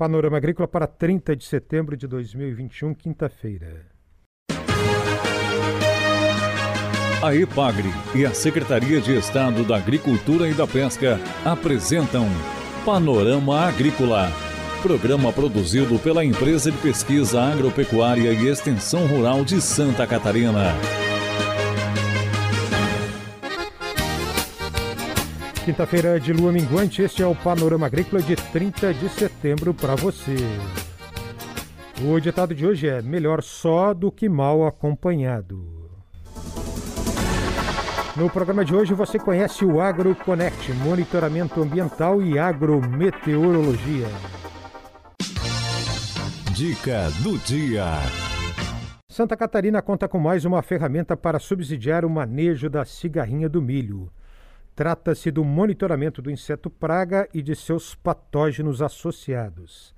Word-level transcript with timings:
Panorama 0.00 0.38
Agrícola 0.38 0.66
para 0.66 0.86
30 0.86 1.36
de 1.36 1.44
setembro 1.44 1.94
de 1.94 2.06
2021, 2.06 2.94
quinta-feira. 2.94 3.84
A 7.22 7.34
EPAGRE 7.34 7.90
e 8.14 8.24
a 8.24 8.32
Secretaria 8.32 8.98
de 8.98 9.14
Estado 9.14 9.62
da 9.62 9.76
Agricultura 9.76 10.48
e 10.48 10.54
da 10.54 10.66
Pesca 10.66 11.20
apresentam 11.44 12.26
Panorama 12.82 13.60
Agrícola, 13.60 14.32
programa 14.80 15.30
produzido 15.34 15.98
pela 15.98 16.24
Empresa 16.24 16.72
de 16.72 16.78
Pesquisa 16.78 17.38
Agropecuária 17.38 18.32
e 18.32 18.48
Extensão 18.48 19.06
Rural 19.06 19.44
de 19.44 19.60
Santa 19.60 20.06
Catarina. 20.06 20.72
Quinta-feira 25.64 26.18
de 26.18 26.32
lua 26.32 26.50
minguante, 26.50 27.02
este 27.02 27.22
é 27.22 27.26
o 27.26 27.34
Panorama 27.34 27.86
Agrícola 27.86 28.22
de 28.22 28.34
30 28.34 28.94
de 28.94 29.10
setembro 29.10 29.74
para 29.74 29.94
você. 29.94 30.36
O 32.02 32.18
ditado 32.18 32.54
de 32.54 32.66
hoje 32.66 32.88
é: 32.88 33.02
melhor 33.02 33.42
só 33.42 33.92
do 33.92 34.10
que 34.10 34.26
mal 34.26 34.66
acompanhado. 34.66 35.90
No 38.16 38.30
programa 38.30 38.64
de 38.64 38.74
hoje 38.74 38.94
você 38.94 39.18
conhece 39.18 39.62
o 39.64 39.82
AgroConnect, 39.82 40.72
monitoramento 40.72 41.62
ambiental 41.62 42.22
e 42.22 42.38
agrometeorologia. 42.38 44.08
Dica 46.54 47.10
do 47.22 47.36
dia. 47.38 47.84
Santa 49.10 49.36
Catarina 49.36 49.82
conta 49.82 50.08
com 50.08 50.18
mais 50.18 50.46
uma 50.46 50.62
ferramenta 50.62 51.16
para 51.18 51.38
subsidiar 51.38 52.04
o 52.06 52.10
manejo 52.10 52.70
da 52.70 52.84
cigarrinha 52.86 53.48
do 53.48 53.60
milho. 53.60 54.10
Trata-se 54.80 55.30
do 55.30 55.44
monitoramento 55.44 56.22
do 56.22 56.30
inseto 56.30 56.70
praga 56.70 57.28
e 57.34 57.42
de 57.42 57.54
seus 57.54 57.94
patógenos 57.94 58.80
associados. 58.80 59.94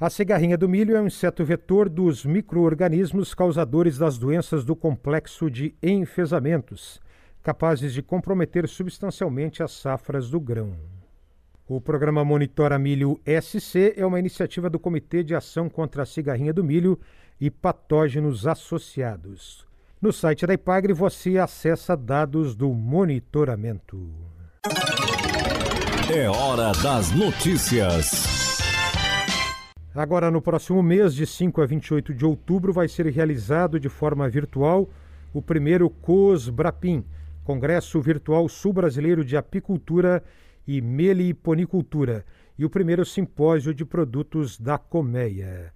A 0.00 0.08
cigarrinha 0.08 0.56
do 0.56 0.66
milho 0.66 0.96
é 0.96 1.02
um 1.02 1.06
inseto 1.06 1.44
vetor 1.44 1.86
dos 1.86 2.24
microorganismos 2.24 3.34
causadores 3.34 3.98
das 3.98 4.16
doenças 4.16 4.64
do 4.64 4.74
complexo 4.74 5.50
de 5.50 5.74
enfesamentos 5.82 6.98
capazes 7.42 7.92
de 7.92 8.00
comprometer 8.00 8.66
substancialmente 8.66 9.62
as 9.62 9.72
safras 9.72 10.30
do 10.30 10.40
grão. 10.40 10.76
O 11.68 11.78
programa 11.78 12.24
Monitora 12.24 12.78
Milho 12.78 13.20
SC 13.26 13.92
é 13.98 14.06
uma 14.06 14.18
iniciativa 14.18 14.70
do 14.70 14.78
Comitê 14.78 15.22
de 15.22 15.34
Ação 15.34 15.68
contra 15.68 16.04
a 16.04 16.06
Cigarrinha 16.06 16.54
do 16.54 16.64
Milho 16.64 16.98
e 17.38 17.50
Patógenos 17.50 18.46
Associados. 18.46 19.70
No 20.02 20.12
site 20.12 20.44
da 20.44 20.54
IPAGRE 20.54 20.92
você 20.92 21.38
acessa 21.38 21.96
dados 21.96 22.56
do 22.56 22.74
monitoramento. 22.74 24.31
É 26.14 26.30
hora 26.30 26.70
das 26.84 27.10
notícias. 27.10 28.60
Agora, 29.92 30.30
no 30.30 30.40
próximo 30.40 30.80
mês, 30.80 31.16
de 31.16 31.26
5 31.26 31.60
a 31.60 31.66
28 31.66 32.14
de 32.14 32.24
outubro, 32.24 32.72
vai 32.72 32.86
ser 32.86 33.06
realizado 33.06 33.80
de 33.80 33.88
forma 33.88 34.28
virtual 34.28 34.88
o 35.34 35.42
primeiro 35.42 35.90
COS 35.90 36.48
Brapim, 36.48 37.04
Congresso 37.42 38.00
Virtual 38.00 38.48
Sul-Brasileiro 38.48 39.24
de 39.24 39.36
Apicultura 39.36 40.22
e 40.64 40.80
Meliponicultura 40.80 42.24
e 42.56 42.64
o 42.64 42.70
primeiro 42.70 43.04
simpósio 43.04 43.74
de 43.74 43.84
produtos 43.84 44.60
da 44.60 44.78
colmeia. 44.78 45.74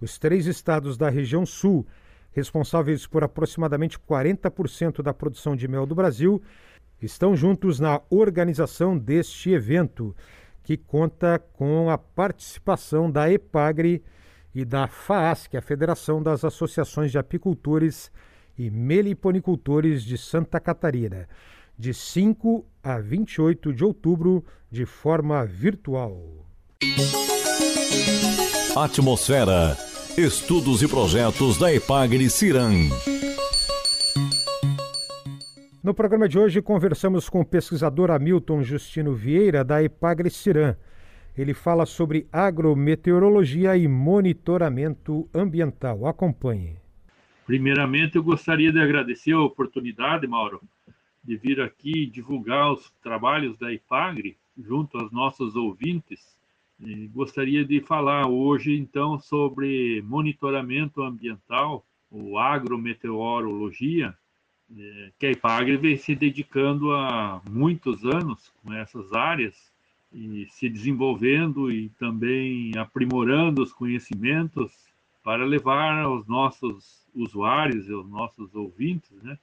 Os 0.00 0.18
três 0.18 0.46
estados 0.46 0.96
da 0.96 1.10
região 1.10 1.44
sul, 1.44 1.86
responsáveis 2.30 3.06
por 3.06 3.22
aproximadamente 3.22 3.98
40% 3.98 5.02
da 5.02 5.12
produção 5.12 5.54
de 5.54 5.68
mel 5.68 5.84
do 5.84 5.94
Brasil, 5.94 6.42
estão 7.06 7.36
juntos 7.36 7.80
na 7.80 8.00
organização 8.10 8.96
deste 8.96 9.50
evento, 9.50 10.14
que 10.62 10.76
conta 10.76 11.38
com 11.38 11.90
a 11.90 11.98
participação 11.98 13.10
da 13.10 13.30
EPAGRE 13.30 14.02
e 14.54 14.64
da 14.64 14.86
FAASC, 14.86 15.56
a 15.56 15.62
Federação 15.62 16.22
das 16.22 16.44
Associações 16.44 17.10
de 17.10 17.18
Apicultores 17.18 18.12
e 18.58 18.70
meliponicultores 18.70 20.02
de 20.04 20.18
Santa 20.18 20.60
Catarina, 20.60 21.28
de 21.78 21.92
5 21.94 22.64
a 22.82 22.98
28 22.98 23.72
de 23.72 23.84
outubro, 23.84 24.44
de 24.70 24.84
forma 24.84 25.44
virtual. 25.44 26.20
Atmosfera. 28.76 29.76
Estudos 30.16 30.82
e 30.82 30.88
projetos 30.88 31.58
da 31.58 31.72
Epagre 31.72 32.28
Ciran. 32.28 32.88
No 35.82 35.92
programa 35.92 36.28
de 36.28 36.38
hoje 36.38 36.62
conversamos 36.62 37.28
com 37.28 37.40
o 37.40 37.44
pesquisador 37.44 38.12
Hamilton 38.12 38.62
Justino 38.62 39.14
Vieira 39.14 39.64
da 39.64 39.82
Epagre 39.82 40.30
Ciran. 40.30 40.76
Ele 41.36 41.52
fala 41.52 41.84
sobre 41.86 42.28
agrometeorologia 42.30 43.76
e 43.76 43.88
monitoramento 43.88 45.28
ambiental. 45.34 46.06
Acompanhe. 46.06 46.76
Primeiramente, 47.44 48.14
eu 48.14 48.22
gostaria 48.22 48.70
de 48.70 48.78
agradecer 48.78 49.32
a 49.32 49.40
oportunidade, 49.40 50.24
Mauro, 50.24 50.60
de 51.24 51.36
vir 51.36 51.60
aqui 51.60 52.06
divulgar 52.06 52.74
os 52.74 52.88
trabalhos 53.02 53.58
da 53.58 53.72
IPAGRE 53.72 54.36
junto 54.56 54.96
aos 54.98 55.10
nossos 55.10 55.56
ouvintes. 55.56 56.36
E 56.78 57.08
gostaria 57.08 57.64
de 57.64 57.80
falar 57.80 58.28
hoje, 58.28 58.72
então, 58.78 59.18
sobre 59.18 60.00
monitoramento 60.02 61.02
ambiental, 61.02 61.84
ou 62.08 62.38
agrometeorologia, 62.38 64.14
que 65.18 65.26
a 65.26 65.30
IPAGRE 65.30 65.76
vem 65.76 65.96
se 65.96 66.14
dedicando 66.14 66.92
há 66.92 67.42
muitos 67.50 68.04
anos 68.04 68.52
com 68.62 68.72
essas 68.72 69.12
áreas 69.12 69.72
e 70.12 70.46
se 70.50 70.68
desenvolvendo 70.68 71.70
e 71.70 71.88
também 71.90 72.76
aprimorando 72.76 73.62
os 73.62 73.72
conhecimentos 73.72 74.72
para 75.22 75.44
levar 75.44 76.02
aos 76.02 76.26
nossos 76.26 77.06
usuários 77.14 77.88
e 77.88 77.92
aos 77.92 78.08
nossos 78.08 78.54
ouvintes, 78.54 79.10
né, 79.22 79.38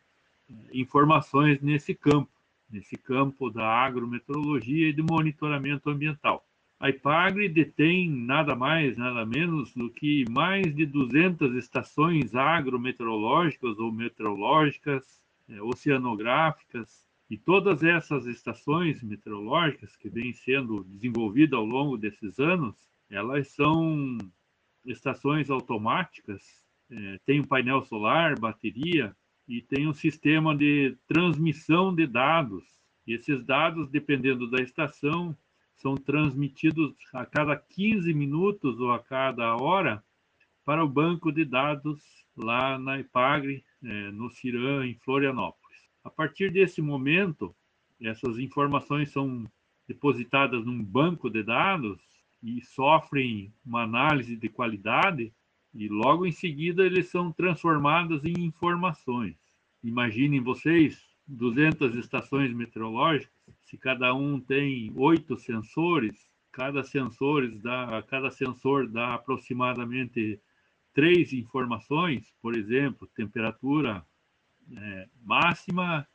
informações 0.73 1.61
nesse 1.61 1.93
campo, 1.93 2.29
nesse 2.69 2.95
campo 2.97 3.49
da 3.49 3.65
agrometeorologia 3.65 4.89
e 4.89 4.93
do 4.93 5.03
monitoramento 5.03 5.89
ambiental. 5.89 6.45
A 6.79 6.89
IPAGRE 6.89 7.49
detém 7.49 8.09
nada 8.09 8.55
mais, 8.55 8.95
nada 8.97 9.25
menos 9.25 9.73
do 9.73 9.89
que 9.89 10.23
mais 10.29 10.73
de 10.73 10.85
200 10.85 11.55
estações 11.55 12.33
agrometeorológicas 12.33 13.77
ou 13.77 13.91
meteorológicas, 13.91 15.21
é, 15.49 15.61
oceanográficas, 15.61 17.05
e 17.29 17.37
todas 17.37 17.83
essas 17.83 18.25
estações 18.25 19.03
meteorológicas 19.03 19.95
que 19.95 20.09
vêm 20.09 20.33
sendo 20.33 20.83
desenvolvidas 20.85 21.59
ao 21.59 21.65
longo 21.65 21.97
desses 21.97 22.39
anos, 22.39 22.75
elas 23.09 23.49
são 23.49 24.17
estações 24.85 25.49
automáticas 25.49 26.59
é, 26.91 27.19
tem 27.25 27.39
um 27.39 27.45
painel 27.45 27.83
solar, 27.83 28.39
bateria 28.39 29.15
e 29.47 29.61
tem 29.61 29.87
um 29.87 29.93
sistema 29.93 30.55
de 30.55 30.97
transmissão 31.07 31.93
de 31.93 32.07
dados. 32.07 32.63
E 33.05 33.13
esses 33.13 33.43
dados, 33.43 33.89
dependendo 33.89 34.49
da 34.49 34.61
estação, 34.61 35.37
são 35.81 35.95
transmitidos 35.95 36.93
a 37.13 37.25
cada 37.25 37.55
15 37.55 38.13
minutos 38.13 38.79
ou 38.79 38.91
a 38.91 38.99
cada 38.99 39.55
hora 39.55 40.03
para 40.65 40.83
o 40.83 40.89
banco 40.89 41.31
de 41.31 41.45
dados 41.45 41.99
lá 42.35 42.77
na 42.77 42.99
Ipagre, 42.99 43.63
é, 43.83 44.11
no 44.11 44.29
Ciran, 44.29 44.85
em 44.85 44.95
Florianópolis. 44.95 45.79
A 46.03 46.09
partir 46.09 46.51
desse 46.51 46.81
momento, 46.81 47.55
essas 48.01 48.37
informações 48.37 49.11
são 49.11 49.45
depositadas 49.87 50.65
num 50.65 50.83
banco 50.83 51.29
de 51.29 51.43
dados 51.43 51.99
e 52.43 52.61
sofrem 52.61 53.53
uma 53.65 53.83
análise 53.83 54.35
de 54.35 54.47
qualidade 54.47 55.33
e 55.73 55.87
logo 55.87 56.25
em 56.25 56.31
seguida 56.31 56.85
eles 56.85 57.09
são 57.09 57.31
transformados 57.31 58.23
em 58.23 58.33
informações. 58.43 59.35
Imaginem 59.83 60.41
vocês 60.41 61.01
200 61.27 61.95
estações 61.95 62.53
meteorológicas, 62.53 63.38
se 63.69 63.77
cada 63.77 64.15
um 64.15 64.39
tem 64.39 64.91
oito 64.95 65.37
sensores, 65.37 66.27
cada 66.51 66.83
sensor 66.83 67.47
dá, 67.59 68.03
cada 68.07 68.31
sensor 68.31 68.87
dá 68.87 69.13
aproximadamente 69.13 70.41
três 70.91 71.31
informações, 71.33 72.33
por 72.41 72.57
exemplo, 72.57 73.07
temperatura 73.15 74.03
é, 74.75 75.07
máxima, 75.23 76.07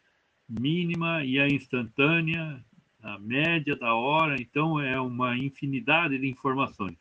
mínima 0.48 1.24
e 1.24 1.38
a 1.38 1.46
instantânea, 1.46 2.64
a 3.00 3.18
média 3.20 3.76
da 3.76 3.94
hora, 3.94 4.34
então 4.40 4.80
é 4.80 5.00
uma 5.00 5.38
infinidade 5.38 6.18
de 6.18 6.28
informações. 6.28 6.98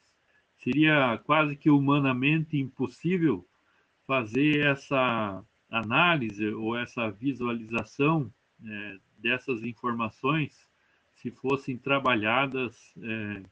Seria 0.58 1.18
quase 1.26 1.56
que 1.56 1.72
humanamente 1.72 2.58
impossível 2.58 3.44
fazer 4.06 4.68
essa 4.68 5.44
análise 5.72 6.46
ou 6.50 6.78
essa 6.78 7.10
visualização 7.10 8.32
é, 8.66 8.98
dessas 9.18 9.64
informações 9.64 10.70
se 11.16 11.32
fossem 11.32 11.78
trabalhadas 11.78 12.76
é, 13.02 13.44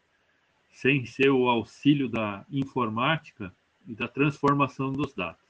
sem 0.71 1.05
ser 1.05 1.29
o 1.29 1.47
auxílio 1.47 2.09
da 2.09 2.45
informática 2.49 3.53
e 3.87 3.95
da 3.95 4.07
transformação 4.07 4.91
dos 4.91 5.13
dados. 5.13 5.41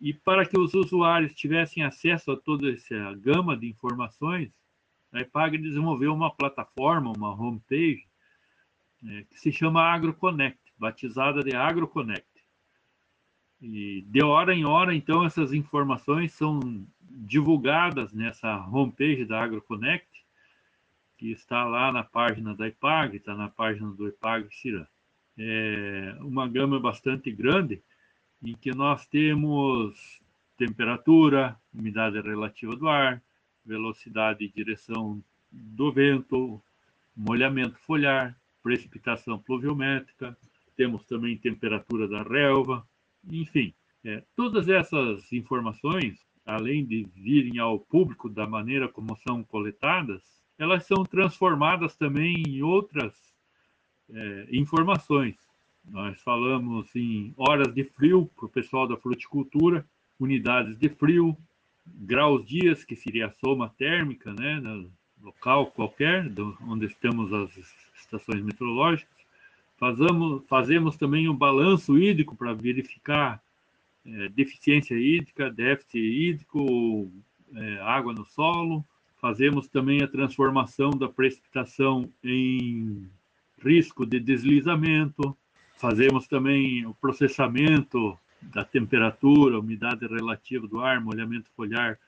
E 0.00 0.14
para 0.14 0.46
que 0.46 0.58
os 0.58 0.72
usuários 0.74 1.34
tivessem 1.34 1.82
acesso 1.82 2.32
a 2.32 2.36
toda 2.36 2.70
essa 2.70 3.14
gama 3.14 3.56
de 3.56 3.68
informações, 3.68 4.50
a 5.12 5.20
EPAG 5.20 5.58
desenvolveu 5.58 6.14
uma 6.14 6.30
plataforma, 6.30 7.12
uma 7.14 7.34
homepage, 7.34 8.06
é, 9.06 9.24
que 9.24 9.38
se 9.38 9.52
chama 9.52 9.82
AgroConnect 9.82 10.60
batizada 10.80 11.44
de 11.44 11.54
AgroConnect. 11.54 12.26
E 13.60 14.02
de 14.08 14.22
hora 14.24 14.54
em 14.54 14.64
hora, 14.64 14.94
então, 14.94 15.26
essas 15.26 15.52
informações 15.52 16.32
são 16.32 16.58
divulgadas 17.10 18.12
nessa 18.12 18.66
homepage 18.66 19.24
da 19.24 19.42
AgroConnect, 19.42 20.08
que 21.18 21.32
está 21.32 21.64
lá 21.64 21.92
na 21.92 22.02
página 22.02 22.54
da 22.54 22.66
IPAG, 22.66 23.16
está 23.16 23.34
na 23.34 23.48
página 23.48 23.90
do 23.90 24.08
IPAG 24.08 24.48
Ciran. 24.54 24.86
É 25.38 26.16
uma 26.20 26.48
gama 26.48 26.78
bastante 26.78 27.30
grande, 27.30 27.82
em 28.42 28.54
que 28.54 28.70
nós 28.74 29.06
temos 29.06 30.20
temperatura, 30.56 31.56
umidade 31.74 32.20
relativa 32.20 32.74
do 32.76 32.88
ar, 32.88 33.22
velocidade 33.64 34.44
e 34.44 34.48
direção 34.48 35.22
do 35.50 35.92
vento, 35.92 36.62
molhamento 37.16 37.78
foliar, 37.80 38.36
precipitação 38.62 39.38
pluviométrica, 39.38 40.36
temos 40.76 41.04
também 41.04 41.36
temperatura 41.36 42.08
da 42.08 42.22
relva, 42.22 42.86
enfim, 43.28 43.74
é, 44.02 44.22
todas 44.34 44.68
essas 44.68 45.30
informações, 45.32 46.18
além 46.50 46.84
de 46.84 47.06
virem 47.14 47.58
ao 47.58 47.78
público 47.78 48.28
da 48.28 48.46
maneira 48.46 48.88
como 48.88 49.16
são 49.18 49.42
coletadas, 49.44 50.22
elas 50.58 50.84
são 50.84 51.04
transformadas 51.04 51.96
também 51.96 52.42
em 52.46 52.62
outras 52.62 53.14
é, 54.12 54.46
informações. 54.50 55.36
Nós 55.84 56.20
falamos 56.22 56.94
em 56.94 57.32
horas 57.36 57.72
de 57.72 57.84
frio 57.84 58.30
para 58.36 58.46
o 58.46 58.48
pessoal 58.48 58.86
da 58.86 58.96
fruticultura, 58.96 59.86
unidades 60.18 60.76
de 60.78 60.88
frio, 60.88 61.36
graus 61.86 62.44
dias, 62.44 62.84
que 62.84 62.94
seria 62.94 63.28
a 63.28 63.32
soma 63.32 63.72
térmica, 63.78 64.34
né, 64.34 64.60
no 64.60 64.90
local 65.22 65.66
qualquer, 65.66 66.30
onde 66.66 66.86
estamos 66.86 67.32
as 67.32 67.56
estações 67.98 68.42
meteorológicas. 68.42 69.16
Fazemos, 69.78 70.42
fazemos 70.46 70.96
também 70.96 71.28
um 71.28 71.34
balanço 71.34 71.96
hídrico 71.96 72.36
para 72.36 72.52
verificar 72.52 73.42
é, 74.12 74.28
deficiência 74.28 74.94
hídrica, 74.94 75.50
déficit 75.50 75.98
hídrico, 75.98 77.10
é, 77.54 77.80
água 77.80 78.12
no 78.12 78.24
solo. 78.24 78.84
Fazemos 79.20 79.68
também 79.68 80.02
a 80.02 80.08
transformação 80.08 80.90
da 80.90 81.08
precipitação 81.08 82.10
em 82.24 83.08
risco 83.62 84.04
de 84.04 84.18
deslizamento. 84.18 85.36
Fazemos 85.76 86.26
também 86.26 86.86
o 86.86 86.94
processamento 86.94 88.18
da 88.42 88.64
temperatura, 88.64 89.58
umidade 89.58 90.06
relativa 90.06 90.66
do 90.66 90.80
ar, 90.80 91.00
molhamento 91.00 91.50
foliar, 91.54 91.98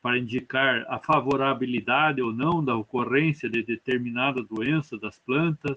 para 0.00 0.18
indicar 0.18 0.86
a 0.88 0.98
favorabilidade 0.98 2.22
ou 2.22 2.32
não 2.32 2.64
da 2.64 2.74
ocorrência 2.74 3.50
de 3.50 3.62
determinada 3.62 4.42
doença 4.42 4.96
das 4.96 5.18
plantas. 5.18 5.76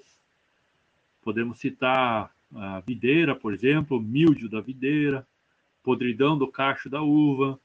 Podemos 1.21 1.59
citar 1.59 2.31
a 2.55 2.79
videira, 2.81 3.35
por 3.35 3.53
exemplo, 3.53 3.99
míldio 3.99 4.47
da 4.47 4.61
videira, 4.61 5.27
podridão 5.83 6.37
do 6.37 6.47
cacho 6.47 6.89
da 6.89 7.01
uva, 7.01 7.59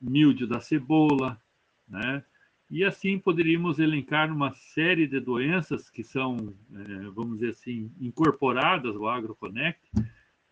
míldio 0.00 0.46
da 0.46 0.60
cebola, 0.60 1.40
né? 1.88 2.22
E 2.70 2.84
assim 2.84 3.18
poderíamos 3.18 3.78
elencar 3.78 4.30
uma 4.30 4.52
série 4.52 5.06
de 5.06 5.18
doenças 5.18 5.88
que 5.88 6.04
são, 6.04 6.54
é, 6.74 7.10
vamos 7.14 7.38
dizer 7.38 7.52
assim, 7.52 7.90
incorporadas 7.98 8.94
ao 8.94 9.08
AgroConnect 9.08 9.80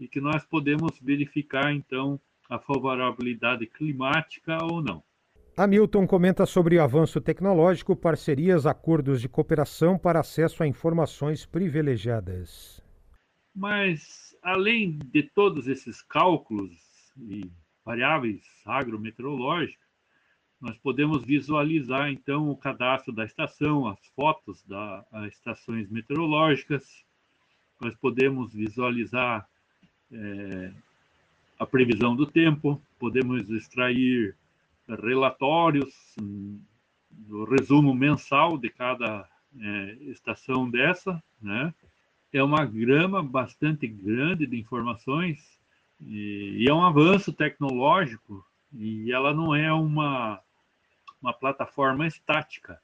e 0.00 0.08
que 0.08 0.20
nós 0.20 0.42
podemos 0.44 0.98
verificar, 1.00 1.72
então, 1.74 2.18
a 2.48 2.58
favorabilidade 2.58 3.66
climática 3.66 4.56
ou 4.64 4.82
não. 4.82 5.02
Hamilton 5.58 6.06
comenta 6.06 6.46
sobre 6.46 6.76
o 6.76 6.82
avanço 6.82 7.20
tecnológico, 7.20 7.96
parcerias, 7.96 8.66
acordos 8.66 9.20
de 9.20 9.28
cooperação 9.28 9.98
para 9.98 10.20
acesso 10.20 10.62
a 10.62 10.66
informações 10.66 11.44
privilegiadas. 11.46 12.85
Mas, 13.56 14.36
além 14.42 14.98
de 14.98 15.22
todos 15.22 15.66
esses 15.66 16.02
cálculos 16.02 16.76
e 17.18 17.50
variáveis 17.82 18.42
agrometeorológicas, 18.66 19.86
nós 20.60 20.76
podemos 20.76 21.24
visualizar, 21.24 22.10
então, 22.10 22.50
o 22.50 22.56
cadastro 22.56 23.14
da 23.14 23.24
estação, 23.24 23.88
as 23.88 23.98
fotos 24.14 24.62
das 24.64 25.06
estações 25.32 25.88
meteorológicas, 25.88 27.02
nós 27.80 27.94
podemos 27.96 28.52
visualizar 28.52 29.48
é, 30.12 30.72
a 31.58 31.64
previsão 31.64 32.14
do 32.14 32.26
tempo, 32.26 32.82
podemos 32.98 33.48
extrair 33.48 34.36
relatórios 34.86 36.14
hum, 36.20 36.60
do 37.10 37.44
resumo 37.44 37.94
mensal 37.94 38.58
de 38.58 38.68
cada 38.68 39.26
é, 39.58 39.96
estação 40.10 40.68
dessa, 40.68 41.22
né? 41.40 41.72
É 42.32 42.42
uma 42.42 42.64
grama 42.64 43.22
bastante 43.22 43.86
grande 43.86 44.46
de 44.46 44.58
informações 44.58 45.58
e, 46.00 46.56
e, 46.58 46.68
é 46.68 46.74
um 46.74 46.84
avanço 46.84 47.32
tecnológico 47.32 48.44
e 48.72 49.10
ela 49.12 49.32
não 49.32 49.54
é 49.54 49.72
uma, 49.72 50.40
uma 51.22 51.32
plataforma 51.32 52.06
estática. 52.06 52.80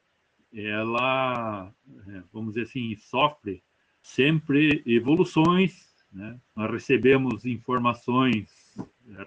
Ela, 0.54 1.72
é, 2.08 2.22
vamos 2.32 2.54
dizer 2.54 2.66
assim, 2.66 2.96
sofre 2.96 3.62
sempre 4.02 4.82
evoluções 4.86 5.92
né? 6.12 6.38
Nós 6.54 6.70
recebemos 6.70 7.46
informações 7.46 8.48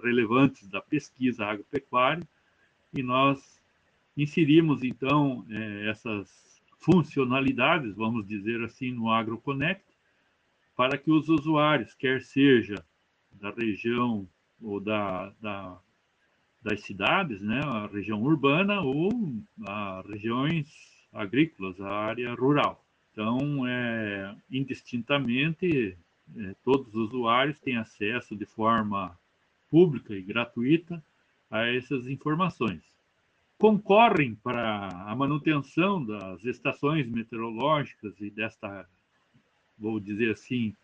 relevantes 0.04 0.68
da 0.70 0.80
pesquisa 0.80 1.46
agropecuária 1.46 2.24
e 2.94 3.02
nós 3.02 3.60
inserimos, 4.16 4.84
então, 4.84 5.46
eh, 5.50 5.90
essas 5.90 6.62
funcionalidades, 6.80 7.96
vamos 7.96 8.26
dizer 8.28 8.64
assim, 8.64 8.92
no 8.92 9.10
AgroConnect, 9.10 9.84
para 10.76 10.98
que 10.98 11.12
os 11.12 11.30
usuários, 11.30 11.94
quer 11.94 12.22
seja 12.22 12.84
da 13.32 13.50
região 13.52 14.28
ou 14.62 14.80
da, 14.80 15.32
da, 15.42 15.80
das 16.62 16.82
cidades, 16.82 17.42
né, 17.42 17.62
a 17.64 17.88
região 17.88 18.22
urbana 18.22 18.82
ou 18.82 19.10
as 19.66 20.06
regiões 20.08 20.68
agrícolas, 21.14 21.80
a 21.80 21.90
área 21.90 22.34
rural. 22.34 22.84
Então, 23.12 23.66
é, 23.66 24.36
indistintamente, 24.52 25.98
é, 26.36 26.56
todos 26.64 26.88
os 26.88 27.10
usuários 27.10 27.60
têm 27.62 27.78
acesso 27.78 28.36
de 28.36 28.46
forma 28.46 29.18
pública 29.70 30.14
e 30.14 30.22
gratuita 30.22 31.02
a 31.50 31.66
essas 31.68 32.08
informações. 32.08 32.82
Concorrem 33.58 34.36
para 34.36 34.90
a 34.90 35.16
manutenção 35.16 36.04
das 36.04 36.44
estações 36.44 37.08
meteorológicas 37.08 38.20
e 38.20 38.30
desta, 38.30 38.86
vou 39.78 40.00
dizer 40.00 40.32
assim, 40.32 40.76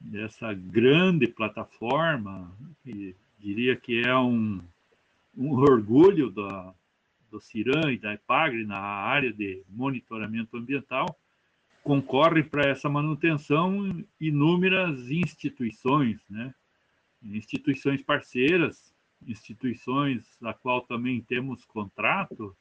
dessa 0.00 0.52
grande 0.52 1.26
plataforma, 1.26 2.56
que 2.82 3.14
diria 3.38 3.76
que 3.76 4.00
é 4.00 4.16
um, 4.16 4.60
um 5.36 5.52
orgulho 5.52 6.30
da, 6.30 6.74
do 7.30 7.40
CIRAM 7.40 7.92
e 7.92 7.98
da 7.98 8.14
EPAGRE 8.14 8.66
na 8.66 8.78
área 8.78 9.32
de 9.32 9.62
monitoramento 9.68 10.56
ambiental, 10.56 11.18
concorre 11.82 12.42
para 12.42 12.68
essa 12.68 12.88
manutenção 12.88 14.04
inúmeras 14.20 15.10
instituições, 15.10 16.20
né? 16.28 16.54
instituições 17.22 18.02
parceiras, 18.02 18.94
instituições 19.26 20.24
a 20.42 20.52
qual 20.52 20.82
também 20.82 21.20
temos 21.20 21.64
contrato 21.64 22.56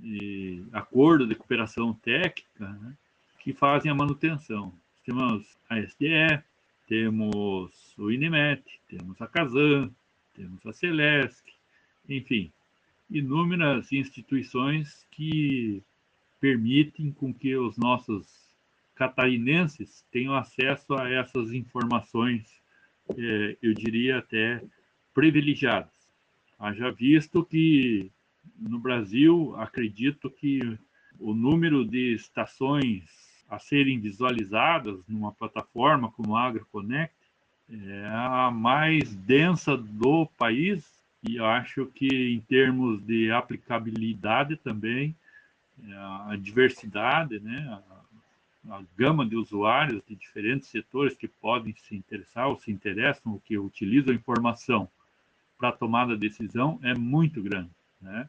e 0.00 0.64
acordo 0.72 1.26
de 1.26 1.34
cooperação 1.34 1.94
técnica, 1.94 2.68
né? 2.68 2.96
Que 3.42 3.52
fazem 3.52 3.90
a 3.90 3.94
manutenção. 3.94 4.72
Temos 5.04 5.44
a 5.68 5.78
SDE, 5.80 6.42
temos 6.86 7.94
o 7.98 8.10
INEMET, 8.10 8.62
temos 8.88 9.20
a 9.20 9.26
Casan, 9.26 9.90
temos 10.34 10.64
a 10.64 10.72
Celesc, 10.72 11.44
enfim, 12.08 12.52
inúmeras 13.10 13.92
instituições 13.92 15.06
que 15.10 15.82
permitem 16.40 17.12
com 17.12 17.32
que 17.32 17.56
os 17.56 17.76
nossos 17.76 18.26
catarinenses 18.94 20.04
tenham 20.10 20.34
acesso 20.34 20.94
a 20.94 21.10
essas 21.10 21.52
informações, 21.52 22.42
é, 23.16 23.56
eu 23.60 23.74
diria 23.74 24.18
até 24.18 24.62
privilegiadas. 25.12 25.90
Haja 26.58 26.90
visto 26.92 27.44
que 27.44 28.10
no 28.58 28.78
Brasil, 28.78 29.54
acredito 29.56 30.30
que 30.30 30.60
o 31.18 31.34
número 31.34 31.84
de 31.84 32.14
estações 32.14 33.21
a 33.52 33.58
serem 33.58 34.00
visualizadas 34.00 34.98
numa 35.06 35.30
plataforma 35.30 36.10
como 36.10 36.34
a 36.34 36.44
AgroConnect 36.44 37.14
é 37.70 38.06
a 38.06 38.50
mais 38.50 39.14
densa 39.14 39.76
do 39.76 40.26
país 40.38 40.90
e 41.22 41.38
acho 41.38 41.84
que 41.86 42.32
em 42.32 42.40
termos 42.40 43.04
de 43.04 43.30
aplicabilidade 43.30 44.56
também 44.56 45.14
a 46.28 46.34
diversidade, 46.40 47.40
né, 47.40 47.78
a, 48.68 48.76
a, 48.76 48.82
gama 48.96 49.26
de 49.26 49.36
usuários 49.36 50.02
de 50.08 50.14
diferentes 50.14 50.68
setores 50.68 51.14
que 51.14 51.28
podem 51.28 51.74
se 51.74 51.94
interessar 51.94 52.48
ou 52.48 52.56
se 52.56 52.72
interessam 52.72 53.32
ou 53.32 53.40
que 53.40 53.58
utilizam 53.58 54.14
a 54.14 54.16
informação 54.16 54.88
para 55.58 55.72
tomada 55.72 56.14
de 56.14 56.26
decisão 56.26 56.80
é 56.82 56.94
muito 56.94 57.42
grande, 57.42 57.70
né? 58.00 58.28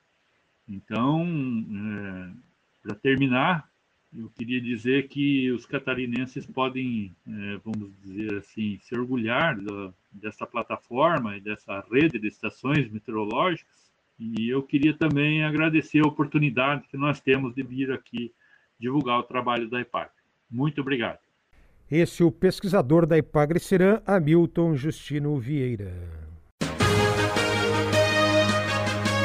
Então, 0.68 1.25
é, 1.25 2.32
para 2.84 2.96
terminar, 2.96 3.70
eu 4.17 4.29
queria 4.29 4.62
dizer 4.62 5.08
que 5.08 5.51
os 5.51 5.65
catarinenses 5.65 6.46
podem, 6.46 7.15
é, 7.27 7.58
vamos 7.63 7.91
dizer 8.03 8.38
assim, 8.38 8.79
se 8.84 8.96
orgulhar 8.96 9.58
dessa 10.12 10.46
plataforma 10.46 11.38
e 11.38 11.41
dessa 11.41 11.84
rede 11.91 12.20
de 12.20 12.27
estações 12.27 12.89
meteorológicas. 12.91 13.91
E 14.20 14.50
eu 14.50 14.62
queria 14.62 14.93
também 14.93 15.43
agradecer 15.43 16.00
a 16.00 16.08
oportunidade 16.08 16.88
que 16.88 16.98
nós 16.98 17.20
temos 17.20 17.55
de 17.55 17.63
vir 17.63 17.91
aqui 17.91 18.32
divulgar 18.79 19.20
o 19.20 19.24
trabalho 19.24 19.70
da 19.70 19.82
IPAG. 19.82 20.12
Muito 20.50 20.82
obrigado. 20.82 21.20
Esse 21.89 22.22
é 22.22 22.25
o 22.25 22.32
pesquisador 22.32 23.05
da 23.05 23.17
IPAGRE 23.17 23.60
Serã, 23.60 24.01
Hamilton 24.05 24.75
Justino 24.75 25.38
Vieira. 25.38 25.93